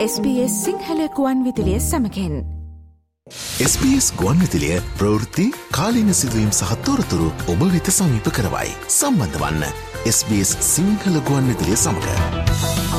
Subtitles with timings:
[0.00, 2.36] SBS සිංහලකුවන් විදිලිය සමකෙන්
[3.64, 5.44] SBS ගුවන්විතිලිය ප්‍රවෘත්ති
[5.76, 8.72] කාලීන සිදුවීම් සහත්තෝරතුරු ඔබ වෙත සමීප කරවයි.
[8.88, 9.66] සම්බන්ධ වන්න
[10.08, 12.89] SBS සිංහල ගුවන්විතිලිය සමඟ.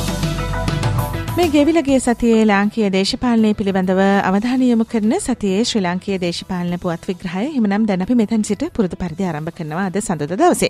[1.35, 7.85] මේ ගෙවිලගේ සතියේ ලාංකීය දේශපාලනය පිළිබඳව අවධානයමු කරන සතියේ ශ්‍රී ලාංකීය දේශපාලන පුවත් විග්‍රහය හිමනම්
[7.89, 10.69] දැන් අපි මෙතැන් සිට පුරුදු පරිදි ආරම්භ කරනවා අද සඳුදා දවසේ.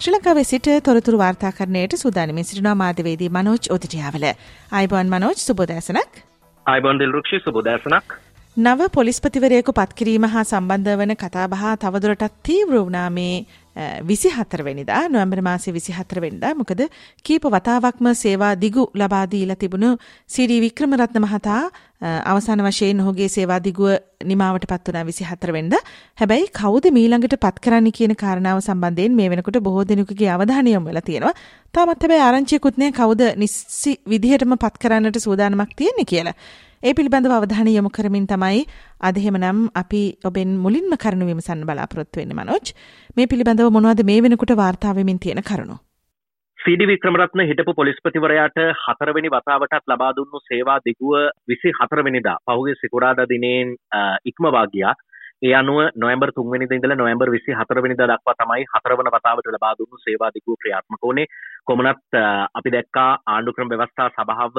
[0.00, 4.26] ශ්‍රී ලංකාවේ සිට තොරතුරු වාර්තාකරණයට සූදානමින් සිටිනවා මාධ්‍යවේදී මනෝජ් ඔතිටියාවල.
[4.72, 6.18] අයිබෝන් මනෝජ් සුබෝදෑසනක්.
[6.66, 8.18] අයිබෝන් දිල්රුක්ෂි සුබෝදෑසනක්.
[8.56, 13.44] නව පොලිස්පතිවරයෙකු පත්කිරීම හා සම්බන්ධ වන කතාබහ තවදුරටත් තීව්‍ර වුණා මේ
[14.02, 16.82] විසි හතරවෙනිදා නොවම්බර් මාසේ විසි හතරවෙනිදා මොකද
[17.24, 19.90] කීප වතාවක්ම සේවා දිගු ලබාදීලා තිබුණු
[20.28, 21.62] සිරී වික්‍රමරත්න මහතා
[22.00, 23.90] අවසාන වශයෙන් ඔහුගේ සේවා දිගුව
[24.24, 25.74] නිමාවට පත් වුණා විසි හතරවෙනිද
[26.18, 31.02] හැබැයි කවුද මීළඟට පත් කරන්න කියන කාරණාව සම්බන්ධයෙන් මේ වෙනකොට බොහෝ දෙනෙකුගේ අවධානය යොමු වෙලා
[31.02, 31.34] තියෙනවා.
[31.74, 32.94] තාමත් හැබැයි ආරංචියකුත් නැහැ.
[32.94, 36.36] කවුද නිසි විදිහටම පත් කරන්නට සූදානමක් තියෙන්නේ කියලා.
[36.82, 38.60] ඒ පිළිබඳව අවධානය යොමු කරමින් තමයි
[39.00, 42.70] අද එහෙමනම් අපි ඔබෙන් මුලින්ම කරුණු විමසන්න බලාපොරොත්තු වෙන්නේ මනෝජ්.
[43.16, 45.76] මේ පිළිබඳව මොනවද මේ වෙනකොට වාර්තා වෙමින් තියෙන කරුණු?
[46.58, 51.12] සීඩි වික්‍රමරත්න හිටපු පොලිස්පතිවරයාට හතරවෙනි වතාවටත් ලබා දුන්නු සේවා දිගුව
[51.48, 53.76] විසි හතරවෙනිදා පහුගේ සිකුරාදා දිනෙන්
[54.24, 54.94] ඉක්මවා ගියා.
[55.42, 60.28] ඒ අනුව නොවැම්බර් තුන්වෙනිද ඉඳලා නොවැම්බර් 24 වෙනිදා දක්වා තමයි හතරවන වතාවට ලබා දුන්නු සේවා
[60.34, 61.30] දිගුව ක්‍රියාත්මක වුණේ.
[61.64, 62.18] කොමුණත්
[62.54, 64.58] අපි දැක්කා ආණ්ඩුක්‍රම ව්‍යවස්ථා සභාව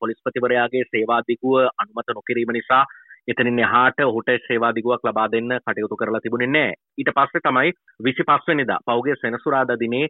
[0.00, 2.82] පොලිස්පතිවරයාගේ සේවා දිගුව අනුමත නොකිරීම නිසා
[3.28, 6.74] එතනින් එහාට ඔහුට සේවා දිගුවක් ලබා දෙන්න කටයුතු කරලා තිබුණේ නැහැ.
[6.98, 10.08] ඊට පස්සේ තමයි 25 වෙනිදා පෞගේ සෙනසුරාදා දිනේ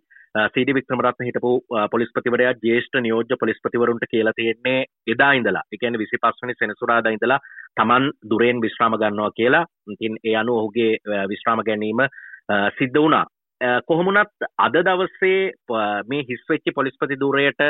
[0.49, 1.53] සීඩි වික්‍රමරත්න හිටපු
[1.91, 5.65] පොලිස්පතිවරයා ජ්‍යෙෂ්ඨ නියෝජ්‍ය පොලිස්පතිවරුන්ට කියලා තියෙන්නේ එදා ඉඳලා.
[5.65, 7.41] ඒ කියන්නේ 25 වෙනි සෙනසුරාදා ඉඳලා
[7.75, 9.67] Taman දුරෙන් විශ්‍රාම ගන්නවා කියලා.
[9.89, 10.93] ඉතින් ඒ අනුව ඔහුගේ
[11.29, 12.07] විශ්‍රාම ගැනීම
[12.79, 13.27] සිද්ධ වුණා.
[13.85, 15.41] කොහොමුණත් අද දවසේ
[16.09, 17.61] මේ හිස්වෙච්චි පොලිස්පති දුරයට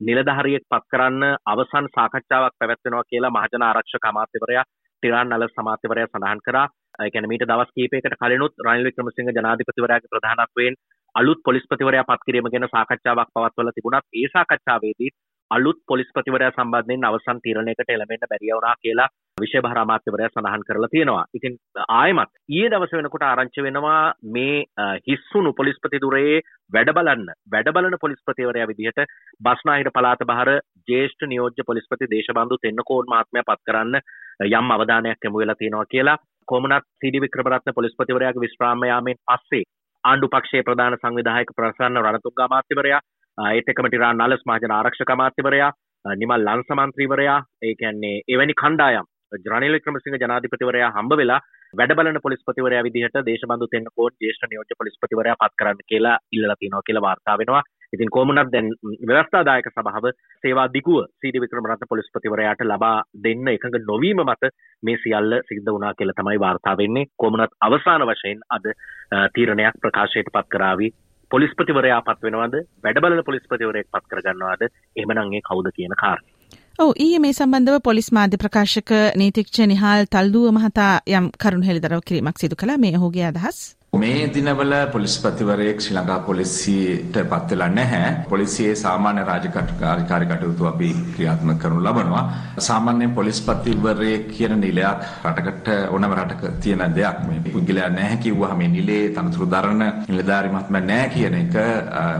[0.00, 4.64] නිලධහරියෙක් පත් කරන්න අවසන් සාකච්ඡාවක් පැවැත්වෙනවා කියලා මහජන ආරක්ෂක අමාත්‍යවරයා
[4.98, 6.66] ටිරාන් නල සමාත්‍යවරය සඳහන් කරා
[7.00, 10.78] එකැන මීට දවස් කීපයකට කලනුත් රනිල් වික්‍රමසිංහ ජනාධිපතිවරයාගේ ප්‍රධානත්වයෙන්
[11.14, 15.10] අලුත් පොලිස්පතිවරයා පත් කිරීම ගැන සාකච්ඡාවක් පවත්වල තිබුණත් ඒ සාකච්ඡාවේදී
[15.50, 19.08] අලුත් පොලිස්පතිවරයා සම්බන්ධයෙන් අවසන් තීරණයකට එළඹෙන්න බැරි වුණා කියලා
[19.38, 21.24] විශේෂ අමාත්‍යවරයා සඳහන් කරලා තියෙනවා.
[21.34, 21.54] ඉතින්
[21.90, 24.56] ආයෙමත් ඊයේ දවස වෙනකොට ආරංචි වෙනවා මේ
[25.06, 26.34] හිස්සුණු පොලිස්පති දුරේ
[26.72, 29.00] වැඩ බලන්න වැඩ බලන පොලිස්පතිවරයා විදිහට
[29.40, 30.52] බස්නාහිර පළාත බහර
[30.88, 33.96] ජ්‍යෙෂ්ඨ නියෝජ්‍ය පොලිස්පති දේශබන්දු තෙන්නකෝන් මහත්මයා පත් කරන්න
[34.50, 36.16] යම් අවධානයක් යොමු වෙලා තියෙනවා කියලා
[36.48, 39.64] කොමනත් සීඩි වික්‍රමරත්න පොලිස්පතිවරයාගේ විශ්‍රාම යාමෙන් පස්සේ
[40.04, 43.00] ආණ්ඩු පක්ෂයේ ප්‍රධාන සංවිධායක ප්‍රසන්න රණතුංග අමාත්‍යවරයා
[43.38, 45.70] ඒත් එක්කම ටිරාන් නලස් මහජන ආරක්ෂක අමාත්‍යවරයා
[46.04, 49.06] නිමල් ලංස මන්ත්‍රීවරයා ඒ කියන්නේ එවැනි කණ්ඩායම්
[49.52, 51.40] රනිල් වික්‍රමසිංහ ජනාධිපතිවරයා හම්බ වෙලා
[51.74, 57.02] වැඩ බලන පොලිස්පතිවරයා විදිහට දේශබන්දු තෙන්නකෝට් ජ්‍යෙෂ්ඨ නියෝජ්‍ය පොලිස්පතිවරයා පත් කරන්න කියලා ඉල්ලලා තියෙනවා කියලා
[57.02, 57.62] වාර්තා වෙනවා.
[57.92, 58.68] ඉතින් කොමුණත් දැන්
[59.02, 60.06] ව්‍යවස්ථාදායක සභාව
[60.44, 66.18] සේවා දිගුව සීඩි වික්‍රමරත්න පොලිස්පතිවරයාට ලබා දෙන්න එකඟ නොවීම මත මේ සියල්ල සිද්ධ වුණා කියලා
[66.18, 67.10] තමයි වාර්තා වෙන්නේ.
[67.16, 68.72] කොමුණත් අවසාන වශයෙන් අද
[69.34, 70.90] තීරණයක් ප්‍රකාශයට පත් කරાવી
[71.30, 76.34] පොලිස්පතිවරයා පත් වෙනවද වැඩබලන පොලිස්පතිවරයෙක් පත් කරගන්නවාද එහෙමනම් ඒ කවුද කියන කාරණේ.
[76.78, 82.38] ඔව් ඊයේ මේ සම්බන්ධව පොලිස් මාධ්‍ය ප්‍රකාශක නීතිඥ නිහාල් තල්දුව මහතා යම් කරුණු හෙළිදරව් කිරීමක්
[82.38, 83.77] සිදු කළා මේ ඔහුගේ අදහස්.
[83.92, 88.10] මේ දිනවල පොලිස්පතිවරයෙක් ශ්‍රී ලංකා පොලිසියට පත් වෙලා නැහැ.
[88.32, 92.24] පොලිසියේ සාමාන්‍ය රාජකාරී කටයුතු අපි ක්‍රියාත්මක කරනු ලබනවා.
[92.66, 97.22] සාමාන්‍යයෙන් පොලිස්පතිවරයෙක් කියන නිලයක් රටකට ඕනම රටක තියෙන දෙයක්.
[97.28, 101.56] මේ පුද්ගලයා නැහැ කිව්වහම මේ නිලයේ තනතුරු දරන නිලධාරි මහත්මයා නැහැ කියන එක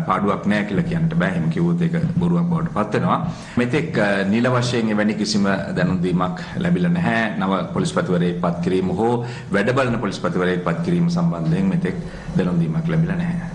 [0.09, 1.31] පාඩුවක් නැහැ කියලා කියන්නට බෑ.
[1.37, 3.21] එහෙම කිව්වොත් ඒක බොරුවක් බවට පත් වෙනවා.
[3.61, 4.03] මෙතෙක්
[4.33, 5.47] නිල වශයෙන් එවැනි කිසිම
[5.77, 7.23] දැනුම් දීමක් ලැබිලා නැහැ.
[7.39, 9.15] නව පොලිස්පතිවරයෙක් පත් කිරීම හෝ
[9.53, 11.97] වැඩ බලන පොලිස්පතිවරයෙක් පත් කිරීම සම්බන්ධයෙන් සම්බන්ධයෙන් මෙතෙක්
[12.37, 13.53] දැනුම් දීමක් ලැබිලා නැහැ.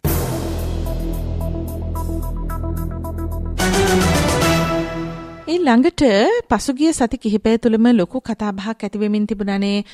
[5.48, 6.04] ඒ ළඟට
[6.50, 9.86] පසුගිය සති කිහිපය තුළම ලොකු කතාබහක් ඇතිවෙමින් තිබුණනේ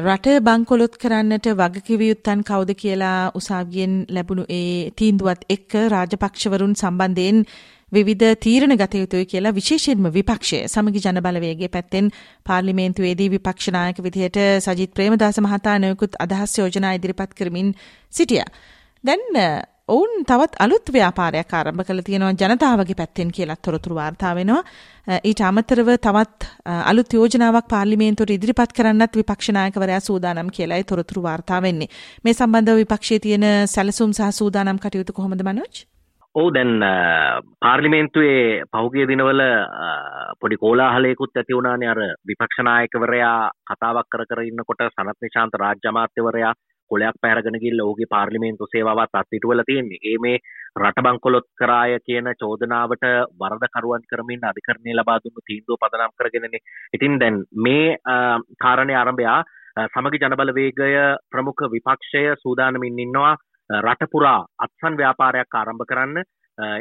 [0.00, 7.44] රට බංකොලොත් කරන්නට වගකිවයුත්තන් කවුද කියලා උසාවියෙන් ලැබුණු ඒ තීන්දුවත් එක්ක රාජපක්ෂවරුන් සම්බන්ධයෙන්
[7.92, 12.10] විවිධ තීරණ ගත යුතුයි කියලා විශේෂයෙන්ම විපක්ෂය සමගි ජන බලවේගයේ පැත්තෙන්
[12.46, 17.74] පාර්ලිමේන්තුවේදී විපක්ෂ නායක විදිහට සජිත් ප්‍රේමදාස මහතා නොයෙකුත් අදහස් යෝජනා ඉදිරිපත් කරමින්
[18.10, 18.48] සිටියා.
[19.04, 19.24] දැන්
[19.88, 24.62] ඔවුන් තවත් අලුත් ව්‍යාපාරයක් ආරම්භ කළ තියෙනවා ජනතාවගේ පැත්තෙන් කියලත් තොරතුරු වාර්තා වෙනවා.
[25.24, 26.48] ඊට අමතරව තවත්
[26.92, 31.88] අලුත් යෝජනාවක් පාර්ලිමේන්තුවට ඉදිරිපත් කරන්නත් විපක්ෂ නායකවරයා සූදානම් කියලායි තොරතුරු වාර්තා වෙන්නේ.
[32.24, 35.86] මේ සම්බන්ධව විපක්ෂයේ තියෙන සැලසුම් සහ සූදානම් කටයුතු කොහොමද මනෝජ්?
[36.34, 36.72] ඔවු දැන්
[37.60, 39.40] පාර්ලිමේන්තුවේ පහුගිය දිනවල
[40.40, 46.52] පොඩි කෝලාහලයකුත් ඇති වුණානේ අර විපක්ෂනායකවරයා කතාවක් කර කර ඉන්නකොට සනත් නිශාන්ත රාජ්‍ය අමාත්‍යවරයා
[46.90, 50.00] කොලයක් පැරගෙන ගිහිල්ලා ඔහුගේ පාර්ලිමේන්තු සේවාවත් අත්හිටුවලා තියෙන්නේ.
[50.04, 50.36] ඒ මේ
[50.76, 53.04] රටබංකොලොත් කරාය කියන චෝදනාවට
[53.40, 56.64] වරදකරුවන් කරමින් අධිකරණය ලබා දුන්නු තීන්දුව පදනම් කරගෙනනේ.
[56.94, 57.96] ඉතින් දැන් මේ
[58.62, 59.40] කාරණය ආරම්භයා
[59.88, 60.88] සමගි ජනබලවේගය
[61.28, 63.34] ප්‍රමුඛ විපක්ෂය සූදානමින් ඉන්නවා
[63.70, 66.22] රටපුරා අත්සන් ව්‍යාපාරයක් ආරම්භ කරන්න.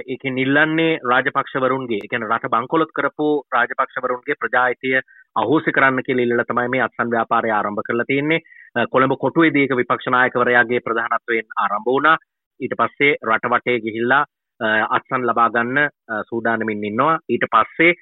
[0.07, 5.01] ඒක නිල්ලන්නේ රාජපක්ෂවරුන්ගේ එකන රට බංකොලොත් කරපු රාජපක්ෂවරුන්ගේ ප්‍රජායිතිය
[5.35, 8.39] අහෝසි කරන්න කියල ඉල්ල තමයි මේ අත්සන් ව්‍යාපාරය ආරම්භ කරලා තියන්නේ.
[8.85, 12.17] කොළඹ කොටුවේදීක විපක්ෂනායකවරයාගේ ප්‍රධානත්වයෙන් ආරම්භ වුණා.
[12.59, 14.23] ඊට පස්සේ රටවටේ ගිහිල්ලා
[14.89, 15.89] අත්සන් ලබාගන්න
[16.29, 17.19] සූදානමින් ඉන්නවා.
[17.29, 17.93] ඊට පස්සේ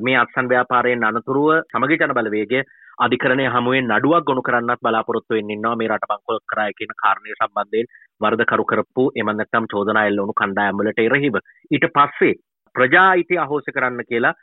[0.00, 2.62] මේ අත්සන් ව්‍යාපාරයෙන් අනතුරුව සමගි ජන බලවේගේ
[2.98, 7.90] අධිකරණය හමුවෙන් නඩුවක් ගොුණු කරන්නත් බලාපොරොත්තු වෙන්නවා මේ රට බංකොලොත් කරයි කියන කාරණය සම්බන්ධයෙන්
[8.20, 11.36] වර්ධකරු කරපු එමන්නත්තම් චෝදනා එල්ලවුණු කණ්ඩායම්වලට එරහිව.
[11.70, 12.34] ඊට පස්සේ
[12.74, 14.34] ප්‍රජා අයිති අහෝස කරන්න කියලා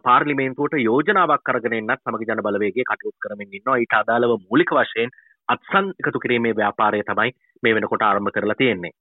[0.00, 3.78] පාර්ලිමේන්තුවට යෝජනාවක් කරගෙන එන්නත් සමග ජන බලවේගේ කටයුතු කරමින් ඉන්නවා.
[3.78, 5.16] ඊට අදාළව මූලික වශයෙන්
[5.48, 8.92] අත්සන් එකතු කිරීමේ ව්‍යාපාරය තමයි මේ වෙනකොට ආරම්භ කරලා තියෙන්නේ.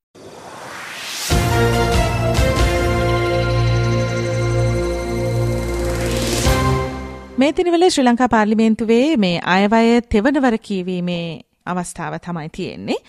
[7.44, 11.26] මේ දිනවල ශ්‍රී ලංකා පාර්ලිමේන්තුවේ මේ අයවැය තෙවනවර කියවීමේ
[11.66, 13.00] අවස්ථාව තමයි තියෙන්නේ.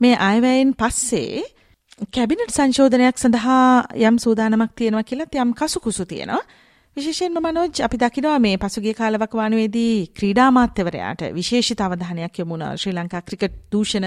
[0.00, 1.42] මේ අයවැයෙන් පස්සේ
[2.14, 3.66] කැබිනට් සංශෝධනයක් සඳහා
[4.02, 6.40] යම් සූදානමක් තියෙනවා කියලත් යම් කසුකුසු තියෙනවා.
[6.96, 12.72] විශේෂයෙන්ම මනෝජ් අපි දකිනවා මේ පසුගිය කාලවකවානුවේදී ක්‍රීඩා මාත්‍යවරයාට විශේෂිත අවධානයක් යොමු වුණා.
[12.76, 14.06] ශ්‍රී ලංකා ක්‍රිකට් දූෂණ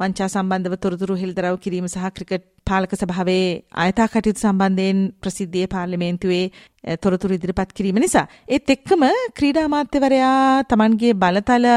[0.00, 3.44] වංචා සම්බන්ධව තොරතුරු හෙළිදරව් කිරීම සහ ක්‍රිකට් පාලක සභාවේ
[3.74, 8.26] ආයතා කටයුතු සම්බන්ධයෙන් ප්‍රසිද්ධියේ පාර්ලිමේන්තුවේ තොරතුරු ඉදිරිපත් කිරීම නිසා.
[8.48, 9.04] ඒත් එක්කම
[9.36, 11.68] ක්‍රීඩා මාත්‍යවරයා Tamanගේ බලතල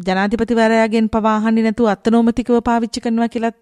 [0.00, 3.60] ජනාධිපතිවරයාගෙන් පවා අහන්නේ නැතුව අත්නෝමතිකව පාවිච්චි කරනවා කියලත්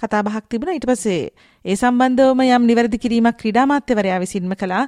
[0.00, 0.76] කතා බහක් තිබුණා.
[0.76, 1.22] ඊට පස්සේ
[1.64, 4.84] ඒ සම්බන්ධවම යම් නිවැරදි කිරීමක් ක්‍රීඩා මාත්‍යවරයා විසින්ම කළා.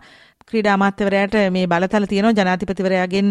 [0.50, 3.30] ක්‍රීඩා අමාත්‍යවරයාට මේ බලතල තියෙනවා ජනාධිපතිවරයාගෙන්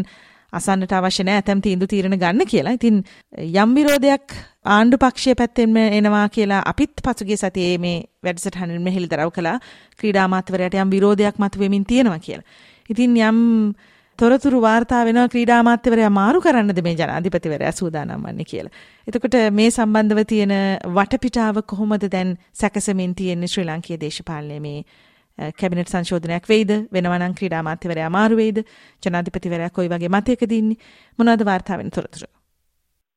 [0.54, 2.74] අසන්නට අවශ්‍ය නැහැ ඇතම් තීන්දුව තීරණ ගන්න කියලා.
[2.74, 3.02] ඉතින්
[3.54, 4.36] යම් විරෝධයක්
[4.68, 9.58] ආණ්ඩු පක්ෂය පැත්තෙන්ම එනවා කියලා අපිත් පසුගිය සතියේ මේ වැඩසටහනින්ම හෙළිදරව් කළා.
[10.00, 12.48] ක්‍රීඩා අමාත්‍යවරයාට යම් විරෝධයක් මතුවෙමින් තියෙනවා කියලා.
[12.90, 13.40] ඉතින් යම්
[14.20, 18.76] තොරතුරු වාර්තා වෙනවා ක්‍රීඩා අමාත්‍යවරයා මාරු කරන්නද මේ ජනාධිපතිවරයා සූදානම් වන්නේ කියලා.
[19.08, 20.56] එතකොට මේ සම්බන්ධව තියෙන
[20.92, 24.80] වටපිටාව කොහොමද දැන් සැකසමින් තියෙන්නේ ශ්‍රී ලාංකීය දේශපාලනයේ මේ
[25.38, 26.72] Eh, කැබිනට් සංශෝධනයක් වෙයිද?
[26.96, 28.64] වෙනවනම් ක්‍රීඩා අමාත්‍යවරයා අමාරු වෙයිද?
[29.04, 30.82] ජනාධිපතිවරයා කොයි වගේ මතයකද ඉන්නේ?
[31.20, 32.32] මොනවද වාර්තා වෙන තොරතුරු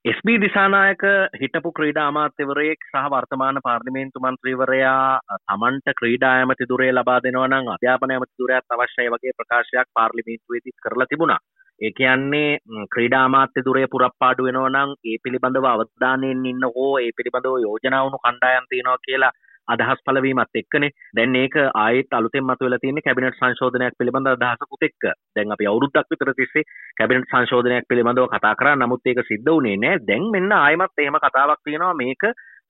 [0.04, 1.02] SB දිසානායක
[1.40, 8.14] හිටපු ක්‍රීඩා අමාත්‍යවරයෙක් සහ වර්තමාන පාර්ලිමේන්තු මන්ත්‍රීවරයා තමන්ට ක්‍රීඩා ඇමති දුරේ ලබා දෙනවා නම් අධ්‍යාපන
[8.14, 11.40] ඇමති දුරයක් අවශ්‍යයි වගේ ප්‍රකාශයක් පාර්ලිමේන්තුවේදී කරලා තිබුණා.
[11.80, 12.58] ඒ කියන්නේ
[12.94, 18.24] ක්‍රීඩා අමාත්‍ය දුරේ පුරප්පාඩු වෙනවා නම් ඒ පිළිබඳව අවධානයෙන් ඉන්න හෝ ඒ පිළිබඳව යෝජනා වුණු
[18.24, 19.32] කණ්ඩායම් තියෙනවා කියලා
[19.68, 20.90] අදහස් පලවීමත් එක්කනේ.
[21.12, 25.08] දැන් ඒක ආයෙත් අලුතෙන් මතුවෙලා තියෙන්නේ කැබිනට් සංශෝධනයක් පිළිබඳ අදහසකුත් එක්ක.
[25.36, 26.68] දැන් අපි අවුරුද්දක් විතර තිස්සේ
[26.98, 28.76] කැබිනට් සංශෝධනයක් පිළිබඳව කතා කරා.
[28.76, 30.04] නමුත් ඒක සිද්ධ වුණේ නැහැ.
[30.04, 31.94] දැන් මෙන්න ආයෙමත් එහෙම කතාවක් තියෙනවා.
[31.94, 32.22] මේක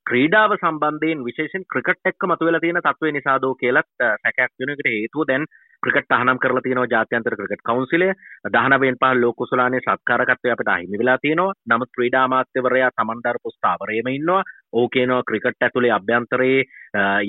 [0.05, 5.45] ක්‍රීඩාව සම්බන්ධයෙන් විශේෂෙන් ක්‍රිකට් එක්ක මතුවෙලා තියෙන තත්ත්වය නිසාදෝ කියලත් සැකයක් වෙන එකට හේතුව දැන්
[5.83, 8.07] ක්‍රිකට් අහනම් කරලා තියෙනවා ජාත්‍යන්තර ක්‍රිකට් කවුන්සිලය
[8.47, 11.53] 19වෙන් පහ ලෝක කුසලානේ සත්කාරකත්වය අපිට අහිමි වෙලා තියෙනවා.
[11.69, 14.43] නමුත් ක්‍රීඩා අමාත්‍යවරයා Taman දරපු ස්ථාවරයේම ඉන්නවා.
[14.73, 16.61] ඕ කියනවා ක්‍රිකට් ඇතුලේ අභ්‍යන්තරයේ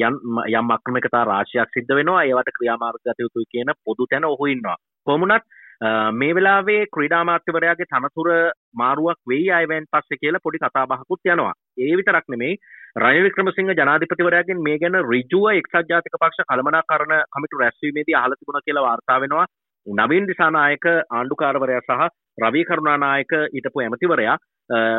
[0.01, 0.17] යම්
[0.53, 2.25] යම් අක්‍රමිකතා රාශියක් සිද්ධ වෙනවා.
[2.25, 4.77] ඒවට ක්‍රියාමාර්ග ගත යුතුයි කියන පොදු තැන ඔහු ඉන්නවා.
[5.07, 5.45] කොමුණත්
[5.81, 8.29] මේ වෙලාවේ ක්‍රීඩාමාත්‍යවරයාගේ තනතුර
[8.75, 11.55] මාරුවක් වෙයි අයවැන් පස්සේ කියලා පොඩි කතාබහකුත් යනවා.
[11.79, 12.59] ඒ විතරක් නෙමෙයි
[12.97, 18.87] රනිල් වික්‍රමසිංහ ජනාධිපතිවරයාගෙන් මේ ගැන ඍජුව එක්සත් ජාතික පක්ෂ කළමනාකරණ කමිටු රැස්වීමේදී අහලා තිබුණා කියලා
[18.89, 19.47] වාර්තා වෙනවා.
[19.87, 24.37] නවීන් දිසානායක ආණ්ඩුකාරවරයා සහ රවී කරුණානායක හිටපු ඇමතිවරයා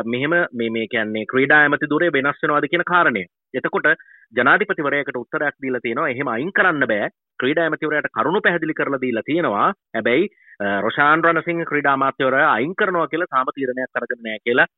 [0.04, 3.24] මෙහෙම මේ මේ කියන්නේ ක්‍රීඩා ඇමති දුරේ වෙනස් වෙනවාද කියන කාරණය.
[3.54, 3.88] එතකොට
[4.34, 7.12] ජනාධිපතිවරයකට උත්තරයක් දීලා තියෙනවා එහෙම අයින් කරන්න බෑ.
[7.40, 9.68] ක්‍රීඩා ඇමතිවරයාට කරුණු පැහැදිලි කරලා දීලා තියෙනවා.
[9.96, 10.30] හැබැයි
[10.60, 14.68] රොෂාන් රණසිංහ ක්‍රීඩා අමාත්‍යවරයා අයින් කරනවා කියලා තාම තීරණයක් අරගෙන නැහැ කියලා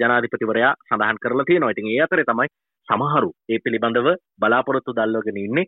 [0.00, 1.70] ජනාධිපතිවරයා සඳහන් කරලා තියෙනවා.
[1.70, 2.48] ඉතින් ඒ අතරේ තමයි
[2.88, 4.08] සමහරු ඒ පිළිබඳව
[4.40, 5.66] බලාපොරොත්තු දල්වගෙන ඉන්නේ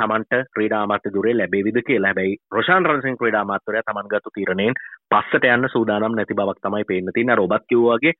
[0.00, 2.10] තමන්ට ක්‍රීඩා අමාත්‍ය දුරේ ලැබේවිද කියලා.
[2.10, 4.78] හැබැයි රොෂාන් රණසිංහ ක්‍රීඩා අමාත්‍යවරයා තමන් ගත්තු තීරණයෙන්
[5.10, 7.36] පස්සට යන්න සූදානම් නැති බවක් තමයි පේන්න තියෙන්නේ.
[7.36, 8.14] අර ඔබත් කිව්වා වගේ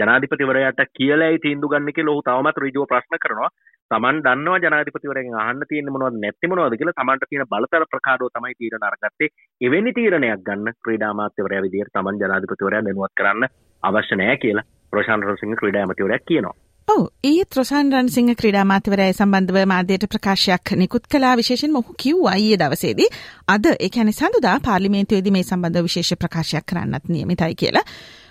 [0.00, 3.50] ජනාධිපතිවරයාට කියලයි තීන්දුව ගන්න කියලා ඔහු තවමත් ඍජුව ප්‍රශ්න කරනවා.
[3.90, 8.86] තමන් දන්නවා ජනාධිපතිවරයෙන් අහන්න තියෙන්නේ මොනවද නැති මොනවද කියලා තමන්ට තියෙන බලතල ප්‍රකාරව තමයි තීරණ
[8.88, 9.28] අරගත්තේ.
[9.60, 13.48] එවැනි තීරණයක් ගන්න ක්‍රීඩා අමාත්‍යවරයා විදිහට තමන් ජනාධිපතිවරයා දැනුවත් කරන්න
[13.82, 16.56] අවශ්‍ය නැහැ කියලා ප්‍රශාන්ත රණසිංහ ක්‍රීඩා අමාත්‍යවරයා කියනවා.
[16.88, 22.58] ඔව් ඊත් රොෂාන් රන්සිංහ ක්‍රීඩා අමාත්‍යවරයා සම්බන්ධව මාධ්‍යයට ප්‍රකාශයක් නිකුත් කළා විශේෂයෙන්ම ඔහු කිව්වා ඊයේ
[22.58, 23.08] දවසේදී
[23.48, 27.86] අද ඒ කියන්නේ සඳුදා පාර්ලිමේන්තුවේදී මේ සම්බන්ධව විශේෂ ප්‍රකාශයක් කරන්නත් නියමිතයි කියලා.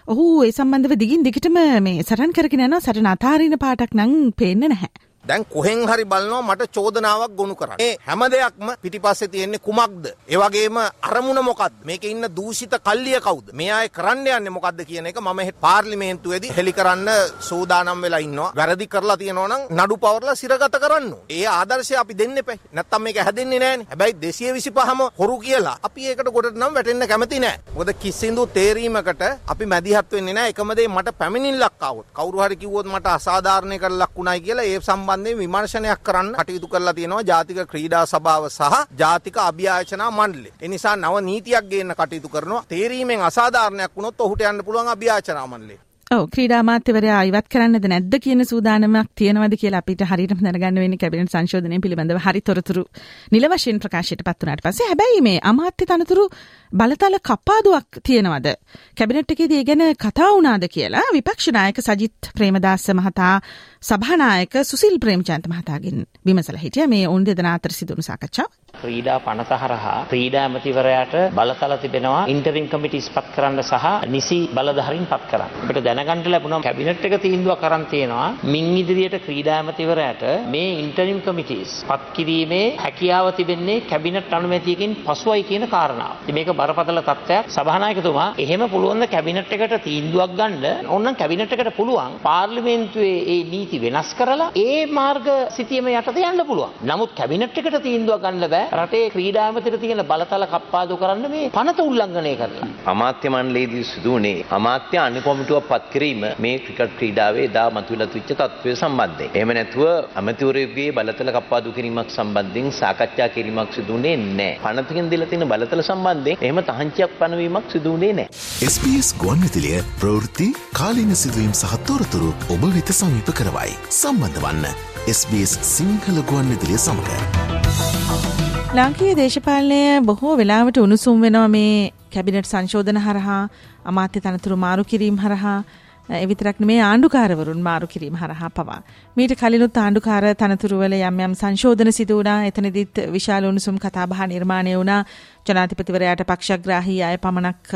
[0.08, 4.94] ඔහු ඒ සම්බන්ධව දිගින් දිගටම මේ සටන් කරගෙන යනවා සටන අතාරින පාටක් නම් පේන්නේ නැහැ.
[5.28, 7.78] දැන් කොහෙන් හරි බලනවා මට චෝදනාවක් ගොනු කරන්න.
[7.80, 10.06] මේ හැම දෙයක්ම පිටිපස්සේ තියෙන්නේ කුමක්ද?
[10.30, 11.74] ඒ වගේම අරමුණ මොකක්ද?
[11.84, 13.50] මේකේ ඉන්න දූෂිත කල්ලිය කවුද?
[13.54, 18.52] මේ අය කරන්න යන්නේ මොකක්ද කියන එක මම පාර්ලිමේන්තුවේදී හෙලි කරන්න සූදානම් වෙලා ඉන්නවා.
[18.56, 21.10] වැරදි කරලා තියෙනවා නම් නඩු පවර්ලා සිරගත කරන්න.
[21.30, 22.58] ඒ ආදර්ශය අපි දෙන්න එපා.
[22.74, 23.88] නැත්තම් මේක හැදෙන්නේ නැහනේ.
[23.90, 27.60] හැබැයි 225ම හොරු කියලා අපි ඒකට ගොඩට නම් වැටෙන්න කැමති නැහැ.
[27.76, 30.54] මොකද කිසිඳු තේරීමකට අපි මැදිහත් වෙන්නේ නැහැ.
[30.54, 34.80] එකම දේ මට පැමිණිල්ලක් ආවොත් කවුරු හරි කිව්වොත් මට අසාධාරණයකට ලක් වුණයි කියලා ඒ
[35.16, 40.52] සම්බන්ධයෙන් විමර්ශනයක් කරන්න කටයුතු කරලා තියෙනවා ජාතික ක්‍රීඩා සභාව සහ ජාතික අභ්‍යාචනා මණ්ඩලය.
[40.62, 42.64] ඒ නිසා නව නීතියක් ගේන්න කටයුතු කරනවා.
[42.66, 45.82] තේරීමෙන් අසාධාරණයක් වුණොත් ඔහුට යන්න පුළුවන් අභ්‍යාචනා මණ්ඩලයට.
[46.06, 51.34] ඔව් ක්‍රීඩා අමාත්‍යවරයා ඉවත් කරන්නද නැද්ද කියන සූදානමක් තියෙනවද කියලා අපිට හරියටම දැනගන්න වෙන්නේ කැබිනට්
[51.34, 52.20] සංශෝධනය පිළිබඳව.
[52.20, 52.84] හරි තොරතුරු
[53.32, 56.28] නිල වශයෙන් ප්‍රකාශයට පත් වුණාට පස්සේ හැබැයි මේ අමාත්‍ය තනතුරු
[56.72, 58.52] බලතල කප්පාදුවක් තියෙනවද?
[58.96, 63.34] කැබිනට් එකේදී ඒ ගැන කතා වුණාද කියලා විපක්ෂ නායක සජිත් ප්‍රේමදාස මහතා
[63.82, 66.88] සභානායක සුසිල් ප්‍රේමචන්ත මහතාගෙන් විමසලා හිටියා.
[66.88, 73.10] මේ ඔවුන් දෙදෙනා අතර සිදුණු සාකච්ඡාව ක්‍රීඩා පනත හරහා ක්‍රීඩා ඇමතිවරයාට බලතල තිබෙනවා ඉන්ටරිම් කමිටිස්
[73.10, 75.52] පත් කරන්න සහ නිසි බලධාරීන් පත් කරන්න.
[75.62, 81.72] අපිට දැනගන්න ලැබුණා කැබිනට් එක තීන්දුවක් කරන් තියෙනවා මින් ඉදිරියට ක්‍රීඩා ඇමතිවරයාට මේ ඉන්ටරිම් කමිටිස්
[81.86, 86.16] පත් කිරීමේ හැකියාව තිබෙන්නේ කැබිනට් අනුමැතියකින් පසුයි කියන කාරණාව.
[86.24, 91.72] ඉතින් මේක බරපතල තත්ත්වයක් සභානායකතුමා එහෙම පුළුවන් ද කැබිනට් එකට තීන්දුවක් ගන්න ඕනනම් කැබිනට් එකට
[91.78, 96.72] පුළුවන් පාර්ලිමේන්තුවේ ඒ නීති වෙනස් කරලා ඒ මාර්ග සිතියම යටතේ යන්න පුළුවන්.
[96.84, 101.86] නමුත් කැබිනට් එකට තීන්දුවක් ගන්න බෑ රටේ ක්‍රීඩා ඇමතිට තියෙන බලතල කප්පාදු කරන්න මේ පනත
[101.90, 102.70] උල්ලංඝනය කරලා.
[102.86, 108.32] අමාත්‍ය මණ්ඩලයේදී සිදු වුණේ අමාත්‍ය අනු කොමිටුවක් පත් කිරීම මේ ක්‍රිකට් ක්‍රීඩාවේ එදා මතුවලා තිච්ච
[108.34, 109.32] තත්ත්වය සම්බන්ධයෙන්.
[109.34, 109.86] එහෙම නැතුව
[110.22, 114.60] අමතිවරයෙකුගේ බලතල කප්පාදු කිරීමක් සම්බන්ධයෙන් සාකච්ඡා කිරීමක් සිදු වුණේ නැහැ.
[114.66, 118.44] පනතකින් දීලා තියෙන බලතල සම්බන්ධයෙන් එහෙම තහංචියක් පනවීමක් සිදු වුණේ නැහැ.
[118.66, 123.78] SBS ගුවන්විදුලිය ප්‍රවෘත්ති කාලීන සිදුවීම් සහ තොරතුරු ඔබ වෙත සමීප කරවයි.
[123.92, 124.66] සම්බන්ධ වන්න
[125.10, 128.55] SBS සිංහල ගුවන්විදුලිය සමඟ.
[128.76, 133.44] ලාංකීය දේශපාලනය බොහෝ වෙලාවට උණුසුම් වෙනවා මේ කැබිනට් සංශෝධන හරහා
[133.86, 135.60] අමාත්‍ය තනතුරු මාරු කිරීම හරහා.
[136.10, 138.82] එවිතරක් මේ ආණ්ඩුකාරවරුන් මාරු කිරීම හරහා පවා.
[139.18, 142.46] මීට කලිනුත් ආණ්ඩුකාර තනතුරුවල යම් යම් සංශෝධන සිදු වුණා.
[142.46, 145.06] එතනදිත් විශාල උණුසුම් කතාබහ නිර්මාණය වුණා.
[145.46, 147.72] ජනාධිපතිවරයාට පක්ෂග්‍රාහී අය පමණක්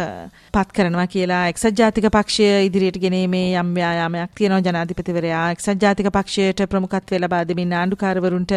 [0.54, 6.62] පත් කරනවා කියලා එක්සත් ජාතික පක්ෂය ඉදිරියට ගෙනීමේ යම් ව්‍යායාමයක් තියෙනවා ජනාධිපතිවරයා එක්සත් ජාතික පක්ෂයට
[6.68, 8.54] ප්‍රමුඛත්වය ලබා දෙමින් ආණ්ඩුකාරවරුන්ට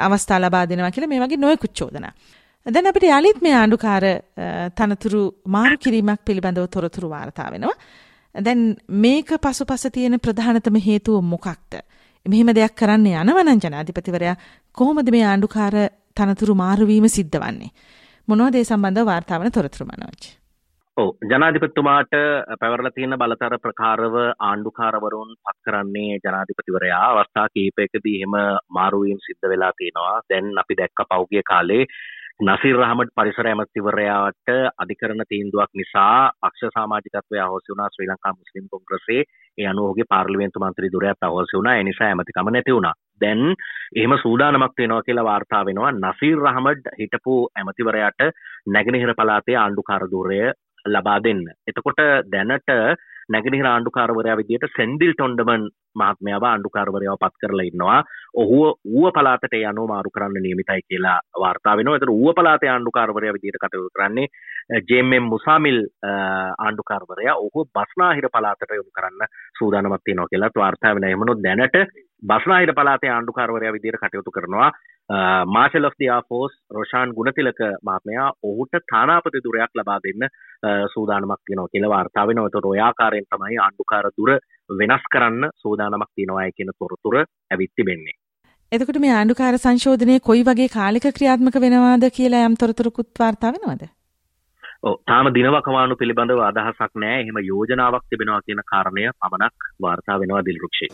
[0.00, 2.12] අවස්ථා ලබා දෙනවා කියලා මේ වගේ නොයෙකුත් චෝදනා.
[2.66, 4.04] දැන් අපිට යලිත් මේ ආණ්ඩුකාර
[4.74, 7.76] තනතුරු මාරු කිරීමක් පිළිබඳව තොරතුරු වාර්තා වෙනවා.
[8.34, 11.82] දැන් මේක පසුපස තියෙන ප්‍රධානතම හේතුව මොකක්ද?
[12.26, 14.36] මෙහෙම දෙයක් කරන්න යනවනම් ජනාධිපතිවරයා
[14.72, 15.74] කොහොමද මේ ආණ්ඩුකාර
[16.14, 17.70] තනතුරු මාරුවීම සිද්ධ වන්නේ?
[18.28, 20.26] මොනවද ඒ සම්බන්ධව වාර්තා වන තොරතුරු මනෝජ්?
[20.96, 22.12] ඔව් ජනාධිපතිතුමාට
[22.60, 28.36] පැවරලා තියෙන බලතර ප්‍රකාරව ආණ්ඩුකාරවරුන් පත් කරන්නේ ජනාධිපතිවරයා අවස්ථා කිහිපයකදී එහෙම
[28.70, 30.20] මාරුවීම් සිද්ධ වෙලා තියෙනවා.
[30.30, 31.84] දැන් අපි දැක්ක පෞගිය කාලේ
[32.40, 37.86] නසිර් රහමඩ් පරිසර ඇමතිවරයාට අධිකරණ තීන්දුවක් නිසා පක්ෂ සමාජිකත්වය අහෝසි වුණා.
[37.88, 39.22] ශ්‍රී ලංකා මුස්ලිම් කොංග්‍රසයේ
[39.58, 41.76] ඒ අනුව ඔහුගේ පාර්ලිමේන්තු මන්ත්‍රී ධුරයත් අහෝසි වුණා.
[41.76, 42.94] ඒ නිසා ඇමතිකම නැති වුණා.
[43.20, 43.54] දැන්
[43.94, 45.92] එහෙම සූදානමක් වෙනවා කියලා වාර්තා වෙනවා.
[45.94, 48.20] නසීර් රහමඩ් හිටපු ඇමතිවරයාට
[48.68, 50.40] නැගෙනහිර පළාතේ ආණ්ඩුකාර ධුරය
[50.86, 51.46] ලබා දෙන්න.
[51.68, 52.68] එතකොට දැනට
[53.28, 55.66] නැගෙනහිර ආණ්ඩුකාරවරයා විදියට සෙන්දිල් ටොන්ඩමන්
[55.96, 58.00] මහත්මයාව ආණ්ඩුකාරවරයාව පත් කරලා ඉන්නවා.
[58.34, 61.96] ඔහුව ඌව පළාතට යනු මාරු කරන්න නියමිතයි කියලා වාර්තා වෙනවා.
[61.96, 64.26] ඒතර ඌව පළාතේ ආණ්ඩුකාරවරයා විදියට කටයුතු කරන්නේ
[64.90, 65.78] ජේඑම්එම් මුසාමිල්
[66.58, 71.14] ආණ්ඩුකාරවරයා ඔහුව බස්නාහිර පළාතට යොමු කරන්න සූදානමක් තියෙනවා කියලා වාර්තා වෙනවා.
[71.16, 71.78] එමනොත් දැනට
[72.24, 74.70] බස්නාහිර පළාතේ ආණ්ඩුකාරවරයා විදියට කටයුතු කරනවා.
[75.46, 80.28] මාශල් Air Force රොෂාන් ගුණතිලක මහත්මයා ඔහුට තානාපති දුරයක් ලබා දෙන්න
[80.94, 82.46] සූදානමක් තියෙනවා කියලා වාර්තා වෙනවා.
[82.46, 84.30] ඒතකොට ඔය ආකාරයෙන් තමයි ආණ්ඩුකාර දුර
[84.70, 88.16] වෙනස් කරන්න සූදානමක් තියෙනවා කියන තොරතුර ඇවිත් තිබෙන්නේ.
[88.72, 93.84] එතකොට මේ ආණ්ඩුකාර සංශෝධනය කොයි වගේ කාලික ක්‍රියාත්මක වෙනවාද කියලා යම් තොරතුරුකුත් වාර්තා වෙනවද?
[95.10, 97.20] තාම දිනවකවානු පිළිබඳව අදහසක් නැහැ.
[97.20, 100.92] එහෙම යෝජනාවක් තිබෙනවා කියන කාරණය පමණක් වාර්තා වෙනවා දිල්රුක්ෂේ.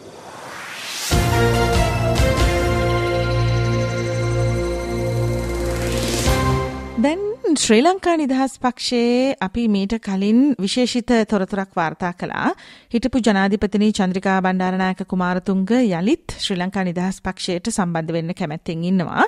[6.99, 12.51] Then දැන් ශ්‍රී ලංකා නිදහස් පක්ෂයේ අපි මීට කලින් විශේෂිත තොරතුරක් වාර්තා කළා.
[12.95, 19.25] හිටපු ජනාධිපතිනී චන්ද්‍රිකා බණ්ඩාරනායක කුමාරතුංග යලිත් ශ්‍රී ලංකා නිදහස් පක්ෂයට සම්බන්ධ වෙන්න කැමැත්තෙන් ඉන්නවා.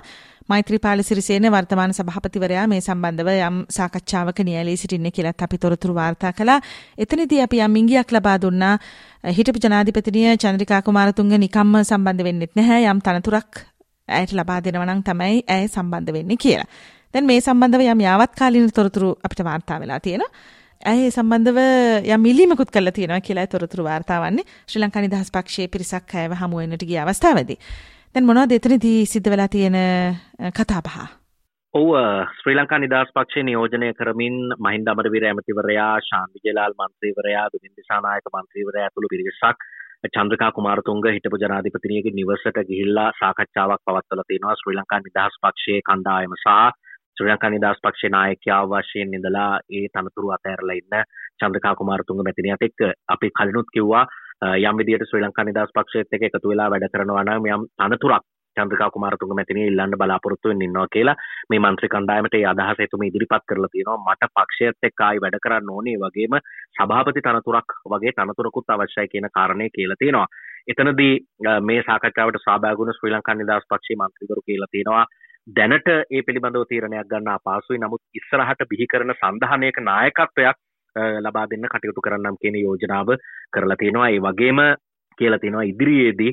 [0.49, 6.61] මෛත්‍රීපාල සිරිසේන වර්තමාන සභාපතිවරයා මේ සම්බන්ධව යම් සාකච්ඡාවක නියැලී සිටින්නේ කියලත් අපි තොරතුරු වාර්තා කළා.
[6.99, 8.79] එතනදී අපි යම් ඉංගියක් ලබා දුන්නා.
[9.39, 12.83] හිටපු ජනාධිපතිනිය චන්ද්‍රිකා කුමාරතුංග නිකම්ම සම්බන්ධ වෙන්නෙත් නැහැ.
[12.87, 13.67] යම් තනතුරක්
[14.09, 16.71] ඇයට ලබා දෙනවා නම් තමයි ඇය සම්බන්ධ වෙන්නේ කියලා.
[17.15, 20.31] දැන් මේ සම්බන්ධව යම් යාවත්කාලීන තොරතුරු අපිට වාර්තා වෙලා තියෙනවා.
[20.83, 21.59] ඇය සම්බන්ධව
[22.09, 26.63] යම් ඉල්ලීමකුත් කළා තියෙනවා කියලා තොරතුරු වාර්තා වන්නේ ශ්‍රී ලංකා නිදහස් පක්ෂයේ පිරිසක් අයව හමු
[26.63, 27.59] වෙන්නට ගිය අවස්ථාවේදී.
[28.15, 29.77] දැන් මොනවද එතනදී සිද්ධ වෙලා තියෙන
[30.53, 30.97] කතාබහ?
[31.75, 31.87] ඔව්
[32.39, 38.89] ශ්‍රී ලංකා නිදහස් පක්ෂය නියෝජනය කරමින් මහින්ද අමරවීර ඇමතිවරයා ශාන් විජේලාල් මන්ත්‍රීවරයා දුමින් දිසානායක මන්ත්‍රීවරයා
[38.89, 39.67] ඇතුළු පිරිසක්
[40.11, 46.57] චන්ද්‍රකා කුමාරතුංග හිටපු ජනාධිපතිනියගේ නිවසට ගිහිල්ලා සාකච්ඡාවක් පවත්වලා තියෙනවා ශ්‍රී ලංකා නිදහස් පක්ෂයේ කණ්ඩායම සහ
[47.23, 50.97] ශ්‍රී ලංකා නිදහස් පක්ෂේ නායකයා වශයෙන් ඉඳලා ඒ තනතුරු අතහැරලා ඉන්න
[51.39, 54.05] චන්ද්‍රකා කුමාරතුංග මැතිනියට එක්ක අපි කලිනුත් කිව්වා
[54.61, 58.27] යම් විදියට ශ්‍රී ලංකා නිදහස් පක්ෂයත් එක්ක එකතු වෙලා වැඩ කරනවා නම් යම් තනතුරක්
[58.57, 61.17] චන්ද්‍රකා කුමාරතුංග මැතිනිය ඉල්ලන්න බලාපොරොත්තු වෙන්න ඉන්නවා කියලා
[61.51, 64.05] මේ මන්ත්‍රී කණ්ඩායමට ඒ අදහස එතුම ඉදිරිපත් කරලා තියෙනවා.
[64.07, 66.39] මට පක්ෂයත් එක්ක ආයි වැඩ කරන්න ඕනේ වගේම
[66.77, 70.29] සභාපති තනතුරක් වගේ තනතුරකුත් අවශ්‍යයි කියන කාරණේ කියලා තියෙනවා.
[70.69, 71.15] එතනදී
[71.63, 75.07] මේ සාකච්ඡාවට සහභාගී වුණ ශ්‍රී ලංකා නිදහස් පක්ෂයේ මන්ත්‍රීවරු කියලා තියෙනවා.
[75.47, 77.79] දැනට ඒ පිළිබඳව තීරණයක් ගන්න අපහසුයි.
[77.79, 80.57] නමුත් ඉස්සරහට බිහි කරන සන්ධානයක නායකත්වයක්
[81.21, 83.15] ලබා දෙන්න කටයුතු කරන්නම් කියන යෝජනාව
[83.51, 84.61] කරලා තියෙනවා ඒ වගේම
[85.19, 86.33] කියලා තියෙනවා ඉදිරියේදී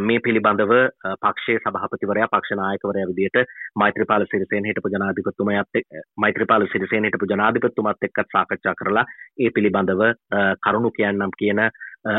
[0.00, 0.72] මේ පිළිබඳව
[1.20, 5.82] පක්ෂයේ සභාපතිවරයා පක්ෂ නායකවරයා විදිහට මෛත්‍රීපාල සිරිසේන හිටපු ජනාධිපතිතුමයාත්
[6.16, 9.04] මෛත්‍රීපාල සිරිසේන හිටපු ජනාධිපතිතුමත් එක්කත් සාකච්ඡා කරලා
[9.38, 10.02] ඒ පිළිබඳව
[10.62, 11.60] කරුණු කියන්නම් කියන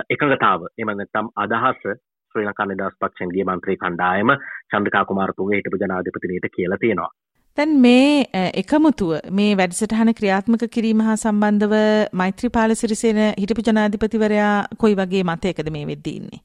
[0.09, 0.69] එකඟතාව.
[0.77, 1.83] එම නැත්නම් අදහස
[2.31, 4.35] ශ්‍රී ලංකා නිදහස් පක්ෂයෙන් ගිය මන්ත්‍රී කණ්ඩායම
[4.71, 7.11] චන්ද්‍රකා කුමාරතුංග හිටපු ජනාධිපතිනියට කියලා තියෙනවා.
[7.57, 11.73] දැන් මේ එකමුතුව මේ වැඩසටහන ක්‍රියාත්මක කිරීම හා සම්බන්ධව
[12.21, 16.39] මෛත්‍රීපාල සිරිසේන හිටපු ජනාධිපතිවරයා කොයි වගේ මතයකද මේ වෙද්දී ඉන්නේ?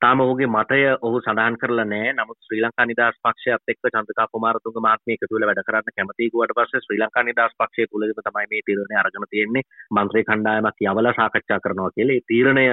[0.00, 4.78] තාම ඔහුගේ මතය ඔහු සඳහන් කරලා නෑ නමුත් ශ්‍රී ලංකා නිදහස් පක්ෂයත් එක්ක චන්ද්‍රකා කුමාරතුංග
[4.78, 8.62] මහත්මිය එකතු වෙලා වැඩ කරන්න කැමති ගුවට පස්සේ ශ්‍රී ලංකා නිදහස් පක්ෂයේ තුලදීම තමයි මේ
[8.66, 9.64] තීරණය අරගෙන තියෙන්නේ.
[9.96, 12.18] මන්ත්‍රී කණ්ඩායමක් යවලා සාකච්ඡා කරනවා කියලා.
[12.18, 12.64] ඒ තීරණය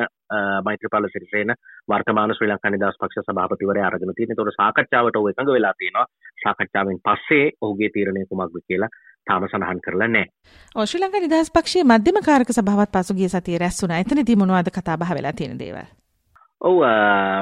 [0.64, 1.56] මෛත්‍රීපාල සිරිසේන
[1.90, 4.32] වර්තමාන ශ්‍රී ලංකා නිදහස් පක්ෂ සභාපතිවරයා අරගෙන තියෙන.
[4.32, 6.08] ඒතකොට සාකච්ඡාවට ඔහු එකඟ වෙලා තියෙනවා.
[6.44, 8.90] සාකච්ඡාවෙන් පස්සේ ඔහුගේ තීරණය කුමක්ද කියලා
[9.28, 10.32] තාම සඳහන් කරලා නැහැ.
[10.76, 14.00] ඔව් ශ්‍රී ලංකා නිදහස් පක්ෂයේ මධ්‍යම කාරක සභාවත් පසුගිය සතියේ රැස් වුණා.
[14.00, 15.88] එතනදී මොනවද කතා බහ වෙලා තියෙන දේවල්?
[16.62, 16.78] ඔව්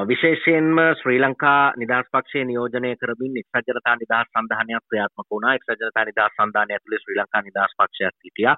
[0.08, 5.54] විශේෂයෙන්ම ශ්‍රී ලංකා නිදහස් පක්ෂයේ නියෝජනය කරමින් එක්සත් ජනතා නිදහස් සන්ධානයක් ක්‍රියාත්මක වුණා.
[5.54, 8.56] එක්සත් ජනතා නිදහස් සන්ධානය ඇතුලේ ශ්‍රී ලංකා නිදහස් පක්ෂයක් හිටියා.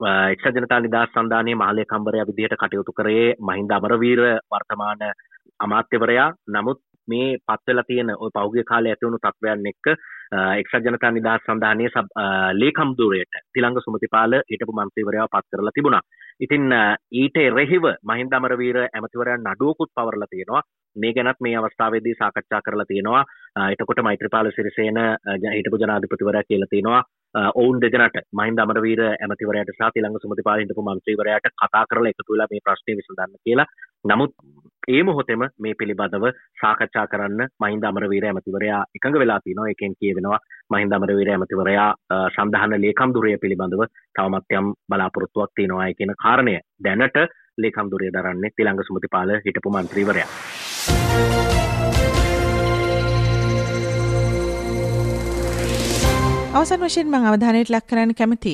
[0.00, 5.00] එක්සත් ජනතා නිදහස් සන්ධානයේ මහලේකම්වරයා විදිහට කටයුතු කරේ මහින්ද අමරවීර වර්තමාන
[5.60, 6.34] අමාත්‍යවරයා.
[6.48, 9.86] නමුත් මේ පත්වෙලා තියෙන ඔය පෞද්ගලික කාලේ ඇති වුණු තත්ත්වයන් එක්ක
[10.60, 12.04] එක්සත් ජනතා නිදහස් සන්ධානයේ
[12.54, 16.04] ලේකම් ධුරයට තිලංග සුමතිපාල හිටපු මන්ත්‍රීවරයාව පත් කරලා තිබුණා.
[16.40, 16.64] ඉතින්
[17.14, 20.66] ඊට එරෙහිව මහින්ද අමරවීර ඇමතිවරයන් නඩුවකුත් පවරලා තියෙනවා.
[20.96, 23.24] මේ ගැනත් මේ අවස්ථාවේදී සාකච්ඡා කරලා තියෙනවා.
[23.72, 24.98] එතකොට මෛත්‍රීපාල සිරිසේන
[25.54, 27.04] හිටපු ජනාධිපතිවරයා කියලා තියෙනවා
[27.54, 32.64] ඔවුන් දෙදෙනට මහින්ද අමරවීර ඇමතිවරයට සහ තිලංග සුමතිපාල හිටපු මන්ත්‍රීවරයාට කතා කරලා එකතු වෙලා මේ
[32.64, 33.66] ප්‍රශ්නේ විසඳන්න කියලා.
[34.04, 34.32] නමුත්
[34.88, 36.26] ඒ මොහොතෙම මේ පිළිබඳව
[36.60, 39.70] සාකච්ඡා කරන්න මහින්ද අමරවීර ඇමතිවරයා එකඟ වෙලා තියෙනවා.
[39.70, 40.38] එකෙන් කියවෙනවා
[40.70, 41.88] මහින්ද අමරවීර ඇමතිවරයා
[42.36, 43.82] සම්ධාන ලේකම් දුරය පිළිබඳව
[44.14, 47.18] තවමත් යම් බලාපොරොත්තුවක් තියෙනවා කියන කාරණය දැනට
[47.58, 51.45] ලේකම් දුරය දරන්නේ තිලංග සුමතිපාල හිටපු මන්ත්‍රීවරයා.
[56.56, 58.52] අවසන් වශයෙන් මං අවධානයට ලක් කරන්න කැමති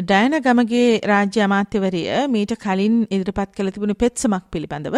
[0.00, 4.96] ඩයන ගමගේ රාජ්‍ය අමාත්‍යවරිය මීට කලින් ඉදිරිපත් කළ තිබුණු පෙත්සමක් පිළිබඳව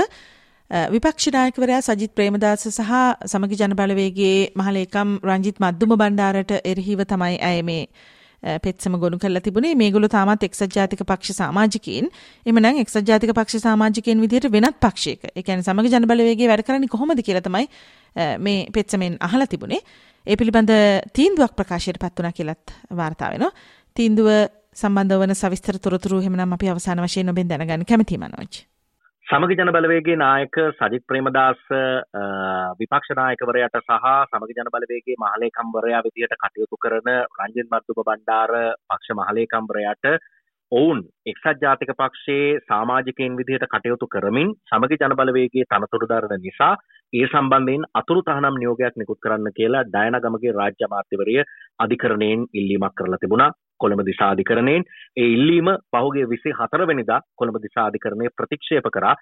[0.91, 2.93] විපක්ෂ නායකවරයා සජිත් ප්‍රේමදාස සහ
[3.29, 7.83] සමගි ජනබලවේගේ මහලේකම් රංජිත් මද්දුම බණ්ඩාරට එරෙහිව තමයි ඇය මේ
[8.61, 9.75] පෙත්සම ගොනු කරලා තිබුණේ.
[9.75, 12.09] මේගොල්ලෝ තාමත් එක්සත් ජාතික පක්ෂ සමාජිකයින්.
[12.47, 17.21] එමනම් එක්සත් ජාතික පක්ෂ සමාජිකයන් විදිහට වෙනත් පක්ෂයක ඒ කියන්නේ සමගි ජනබලවේගයේ වැඩ කරන්නේ කොහොමද
[17.21, 17.67] කියලා තමයි
[18.41, 19.85] මේ පෙත්සමෙන් අහලා තිබුණේ.
[20.27, 20.71] ඒ පිළිබඳ
[21.13, 23.53] තීන්දුවක් ප්‍රකාශයට පත් වුණා කියලත් වාර්තා වෙනවා.
[23.97, 24.29] තීන්දුව
[24.75, 28.55] සම්බන්ධ වන සවිස්තර තොරතුරු එහෙමනම් අපි අවසාන වශයෙන් ඔබෙන් දැනගන්න කැමතියි මනෝජ්.
[29.27, 31.61] සමගි ජන බලවේගේ නායක සජිත් ප්‍රේමදාස
[32.81, 38.55] විපක්ෂ නායකවරයාට සහ සමගි ජන බලවේගේ මහලේකම්වරයා විදියට කටයුතු කරන රංජන් මර්දුබ බණ්ඩාර
[38.89, 40.11] පක්ෂ මහලේකම්වරයාට
[40.75, 46.71] ඔවුන් එක්සත් ජාතික පක්ෂයේ සාමාජිකයන් විදිහට කටයුතු කරමින් සමගි ජන බලවේගේ තනතුරු දරන නිසා
[47.13, 51.45] ඒ සම්බන්ධයෙන් අතුරු තහනම් නියෝගයක් නිකුත් කරන්න කියලා ඩයනගමගේ රාජ්‍ය අමාත්‍යවරිය
[51.79, 53.53] අධිකරණයෙන් ඉල්ලීමක් කරලා තිබුණා.
[53.81, 54.85] කොළඹ දිසා අධිකරණයෙන්.
[55.17, 59.15] ඒ ඉල්ලීම පහුගේ විසි හතරවෙනිදා කොළඹ දිසා අධිකරණය ප්‍රතික්ෂේප කරා.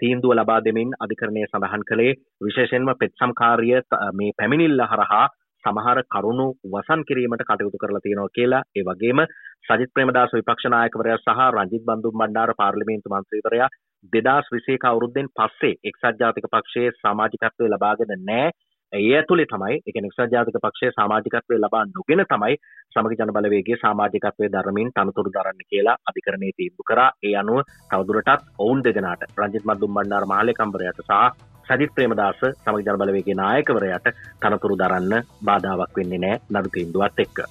[0.00, 2.18] තීන්දුව ලබා දෙමින් අධිකරණය සඳහන් කළේ.
[2.42, 3.80] විශේෂයෙන්ම පෙත්සම්කාරිය
[4.14, 5.24] මේ පැමිණිල්ල හරහා
[5.64, 8.62] සමහර කරුණු වසන් කිරීමට කටයුතු කරලා තියෙනවා කියලා.
[8.72, 9.24] ඒ වගේම
[9.64, 13.72] සජිත් ප්‍රේමදාස විපක්ෂ නායකවරයා සහ රංජිත් බන්දුම් බණ්ඩාර පාර්ලිමේන්තු මන්ත්‍රීවරයා
[14.12, 18.50] දෙදස් විසේක අවුරුද්දෙන් පස්සේ එක්සත් ජාතික පක්ෂයේ සමාජිකත්වය ලබාගෙන නෑ
[18.92, 22.58] ඒ ඇතුළේ තමයි එක එක්සත් ජාතික පක්ෂයේ සමාජිකත්වය ලබා නොගෙන තමයි
[22.92, 27.08] සමග ජන බලවේගේ සමාජිකත්වය දරමින් තනතුරු දරන්න කියලා අධිකරණයේ තීන්දුව කරා.
[27.22, 33.40] ඒ අනුව තවදුරටත් ඔවුන් දෙදෙනාට රංජිත් මද්දුම් බණ්ඩාර මහලේකම්වරයාට සහ සජිත් ප්‍රේමදාස සමග ජන බලවේගේ
[33.40, 34.08] නායකවරයාට
[34.42, 37.42] තනතුරු දරන්න බාධාවක් වෙන්නේ නෑ නඩු තීන්දුවත් එක්ක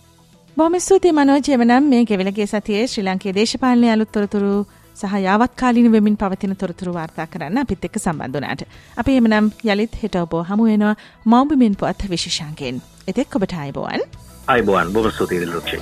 [0.58, 4.56] බොහොම ස්තුතියි මනෝජ් එමනම් මේ ගෙවිලගේ සතියේ ශ්‍රී ලංකේ දේශපාලන අලුත් තොරතුරු
[4.96, 8.62] සහ යාවත්කාලීන වෙමින් පවතින තොරතුරු වාර්තා කරන්න අපිත් එක්ක සම්බන්ධ වුණාට.
[8.98, 10.96] අපි එමනම් යළිත් හෙට ඔබ හමු වෙනවා
[11.26, 12.82] මෞබිමින් පුවත් විශේෂාංකයෙන්.
[13.08, 13.58] එතෙක් ඔබට.
[14.48, 15.82] අයිබෝවන් බොහොම ස්තුතියි ලොක්ෂේ.